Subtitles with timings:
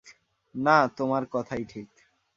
[0.55, 1.87] না, তোমার কথাই ঠিক।